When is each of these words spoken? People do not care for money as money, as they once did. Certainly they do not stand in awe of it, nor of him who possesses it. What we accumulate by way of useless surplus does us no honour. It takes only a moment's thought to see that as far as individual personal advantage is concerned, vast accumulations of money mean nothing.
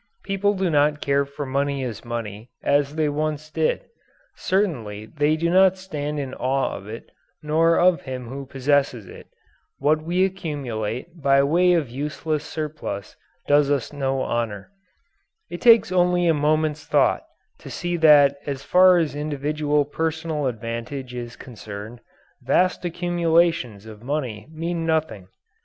People 0.23 0.55
do 0.55 0.67
not 0.71 0.99
care 0.99 1.25
for 1.25 1.45
money 1.45 1.83
as 1.83 2.03
money, 2.03 2.49
as 2.63 2.95
they 2.95 3.07
once 3.07 3.51
did. 3.51 3.85
Certainly 4.35 5.11
they 5.19 5.35
do 5.37 5.47
not 5.47 5.77
stand 5.77 6.19
in 6.19 6.33
awe 6.33 6.75
of 6.75 6.87
it, 6.87 7.11
nor 7.43 7.77
of 7.77 8.01
him 8.01 8.27
who 8.27 8.47
possesses 8.47 9.05
it. 9.07 9.27
What 9.77 10.01
we 10.01 10.25
accumulate 10.25 11.21
by 11.21 11.43
way 11.43 11.73
of 11.73 11.91
useless 11.91 12.43
surplus 12.43 13.15
does 13.47 13.69
us 13.69 13.93
no 13.93 14.23
honour. 14.23 14.71
It 15.51 15.61
takes 15.61 15.91
only 15.91 16.25
a 16.25 16.33
moment's 16.33 16.83
thought 16.87 17.21
to 17.59 17.69
see 17.69 17.95
that 17.97 18.39
as 18.47 18.63
far 18.63 18.97
as 18.97 19.13
individual 19.13 19.85
personal 19.85 20.47
advantage 20.47 21.13
is 21.13 21.35
concerned, 21.35 22.01
vast 22.41 22.83
accumulations 22.83 23.85
of 23.85 24.01
money 24.01 24.47
mean 24.51 24.83
nothing. 24.83 25.27